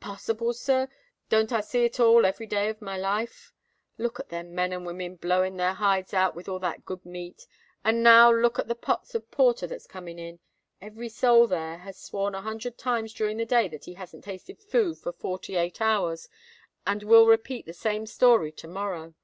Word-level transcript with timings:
"Possible, 0.00 0.52
sir! 0.52 0.88
Don't 1.28 1.52
I 1.52 1.60
see 1.60 1.84
it 1.84 2.00
all 2.00 2.26
every 2.26 2.44
day 2.48 2.68
of 2.70 2.82
my 2.82 2.98
life? 2.98 3.52
Look 3.98 4.18
at 4.18 4.28
them 4.28 4.52
men 4.52 4.72
and 4.72 4.84
women 4.84 5.14
blowing 5.14 5.58
their 5.58 5.74
hides 5.74 6.12
out 6.12 6.34
with 6.34 6.48
all 6.48 6.58
that 6.58 6.84
good 6.84 7.06
meat; 7.06 7.46
and 7.84 8.02
now 8.02 8.32
look 8.34 8.58
at 8.58 8.66
the 8.66 8.74
pots 8.74 9.14
of 9.14 9.30
porter 9.30 9.68
that's 9.68 9.86
coming 9.86 10.18
in. 10.18 10.40
Every 10.80 11.08
soul 11.08 11.46
there 11.46 11.78
has 11.78 11.96
sworn 12.02 12.34
a 12.34 12.42
hundred 12.42 12.78
times 12.78 13.12
during 13.14 13.36
the 13.36 13.44
day 13.46 13.68
that 13.68 13.84
he 13.84 13.94
hasn't 13.94 14.24
tasted 14.24 14.58
food 14.58 14.98
for 14.98 15.12
forty 15.12 15.54
eight 15.54 15.80
hours, 15.80 16.28
and 16.84 17.04
will 17.04 17.28
repeat 17.28 17.64
the 17.64 17.72
same 17.72 18.06
story 18.06 18.50
to 18.50 18.66
morrow. 18.66 19.14